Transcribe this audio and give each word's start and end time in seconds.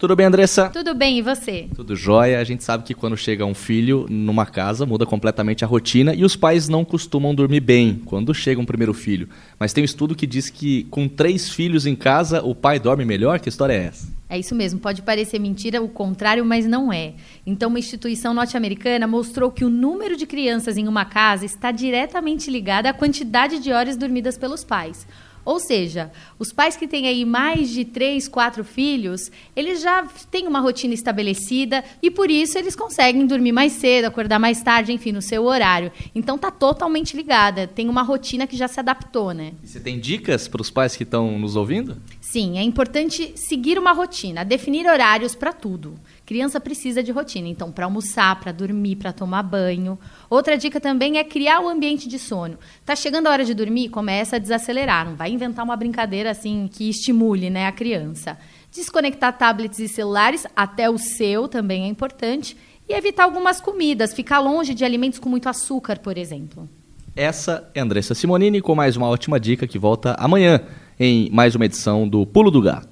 Tudo 0.00 0.16
bem, 0.16 0.24
Andressa? 0.24 0.70
Tudo 0.70 0.94
bem, 0.94 1.18
e 1.18 1.22
você? 1.22 1.68
Tudo 1.76 1.94
jóia. 1.94 2.40
A 2.40 2.44
gente 2.44 2.64
sabe 2.64 2.84
que 2.84 2.94
quando 2.94 3.18
chega 3.18 3.44
um 3.44 3.52
filho 3.52 4.06
numa 4.08 4.46
casa, 4.46 4.86
muda 4.86 5.04
completamente 5.04 5.62
a 5.62 5.68
rotina 5.68 6.14
e 6.14 6.24
os 6.24 6.34
pais 6.34 6.70
não 6.70 6.86
costumam 6.86 7.34
dormir 7.34 7.60
bem 7.60 8.00
quando 8.06 8.32
chega 8.32 8.58
um 8.58 8.64
primeiro 8.64 8.94
filho. 8.94 9.28
Mas 9.58 9.74
tem 9.74 9.82
um 9.82 9.84
estudo 9.84 10.14
que 10.14 10.26
diz 10.26 10.48
que 10.48 10.84
com 10.84 11.06
três 11.06 11.50
filhos 11.50 11.84
em 11.84 11.94
casa, 11.94 12.42
o 12.42 12.54
pai 12.54 12.80
dorme 12.80 13.04
melhor. 13.04 13.40
Que 13.40 13.50
história 13.50 13.74
é 13.74 13.84
essa? 13.88 14.08
É 14.26 14.38
isso 14.38 14.54
mesmo, 14.54 14.80
pode 14.80 15.02
parecer 15.02 15.38
mentira, 15.38 15.82
o 15.82 15.88
contrário, 15.88 16.46
mas 16.46 16.64
não 16.64 16.90
é. 16.90 17.12
Então, 17.44 17.68
uma 17.68 17.78
instituição 17.78 18.32
norte-americana 18.32 19.06
mostrou 19.06 19.50
que 19.50 19.66
o 19.66 19.68
número 19.68 20.16
de 20.16 20.24
crianças 20.24 20.78
em 20.78 20.88
uma 20.88 21.04
casa 21.04 21.44
está 21.44 21.70
diretamente 21.70 22.50
ligado 22.50 22.86
à 22.86 22.94
quantidade 22.94 23.58
de 23.58 23.70
horas 23.70 23.98
dormidas 23.98 24.38
pelos 24.38 24.64
pais. 24.64 25.06
Ou 25.44 25.58
seja, 25.58 26.10
os 26.38 26.52
pais 26.52 26.76
que 26.76 26.86
têm 26.86 27.06
aí 27.06 27.24
mais 27.24 27.70
de 27.70 27.84
três, 27.84 28.28
quatro 28.28 28.62
filhos, 28.64 29.30
eles 29.56 29.80
já 29.80 30.06
têm 30.30 30.46
uma 30.46 30.60
rotina 30.60 30.94
estabelecida 30.94 31.82
e 32.02 32.10
por 32.10 32.30
isso 32.30 32.58
eles 32.58 32.76
conseguem 32.76 33.26
dormir 33.26 33.52
mais 33.52 33.72
cedo, 33.72 34.04
acordar 34.04 34.38
mais 34.38 34.62
tarde, 34.62 34.92
enfim, 34.92 35.12
no 35.12 35.22
seu 35.22 35.44
horário. 35.44 35.90
Então 36.14 36.36
tá 36.36 36.50
totalmente 36.50 37.16
ligada, 37.16 37.66
tem 37.66 37.88
uma 37.88 38.02
rotina 38.02 38.46
que 38.46 38.56
já 38.56 38.68
se 38.68 38.80
adaptou, 38.80 39.32
né? 39.32 39.52
E 39.62 39.68
você 39.68 39.80
tem 39.80 39.98
dicas 39.98 40.46
para 40.46 40.62
os 40.62 40.70
pais 40.70 40.96
que 40.96 41.02
estão 41.02 41.38
nos 41.38 41.56
ouvindo? 41.56 41.96
Sim, 42.20 42.58
é 42.58 42.62
importante 42.62 43.32
seguir 43.36 43.78
uma 43.78 43.92
rotina, 43.92 44.44
definir 44.44 44.86
horários 44.86 45.34
para 45.34 45.52
tudo. 45.52 45.94
Criança 46.30 46.60
precisa 46.60 47.02
de 47.02 47.10
rotina, 47.10 47.48
então 47.48 47.72
para 47.72 47.86
almoçar, 47.86 48.38
para 48.38 48.52
dormir, 48.52 48.94
para 48.94 49.12
tomar 49.12 49.42
banho. 49.42 49.98
Outra 50.30 50.56
dica 50.56 50.78
também 50.78 51.18
é 51.18 51.24
criar 51.24 51.58
o 51.58 51.68
ambiente 51.68 52.08
de 52.08 52.20
sono. 52.20 52.56
Tá 52.86 52.94
chegando 52.94 53.26
a 53.26 53.32
hora 53.32 53.44
de 53.44 53.52
dormir, 53.52 53.88
começa 53.88 54.36
a 54.36 54.38
desacelerar, 54.38 55.04
não 55.04 55.16
vai 55.16 55.32
inventar 55.32 55.64
uma 55.64 55.74
brincadeira 55.74 56.30
assim 56.30 56.70
que 56.72 56.88
estimule, 56.88 57.50
né, 57.50 57.66
a 57.66 57.72
criança. 57.72 58.38
Desconectar 58.70 59.36
tablets 59.36 59.80
e 59.80 59.88
celulares, 59.88 60.46
até 60.54 60.88
o 60.88 60.98
seu 60.98 61.48
também 61.48 61.82
é 61.82 61.88
importante, 61.88 62.56
e 62.88 62.92
evitar 62.92 63.24
algumas 63.24 63.60
comidas, 63.60 64.14
ficar 64.14 64.38
longe 64.38 64.72
de 64.72 64.84
alimentos 64.84 65.18
com 65.18 65.28
muito 65.28 65.48
açúcar, 65.48 65.98
por 65.98 66.16
exemplo. 66.16 66.68
Essa 67.16 67.68
é 67.74 67.80
Andressa 67.80 68.14
Simonini 68.14 68.60
com 68.60 68.76
mais 68.76 68.96
uma 68.96 69.08
ótima 69.08 69.40
dica 69.40 69.66
que 69.66 69.80
volta 69.80 70.14
amanhã 70.16 70.60
em 70.96 71.28
mais 71.30 71.56
uma 71.56 71.64
edição 71.64 72.08
do 72.08 72.24
Pulo 72.24 72.52
do 72.52 72.62
Gato. 72.62 72.90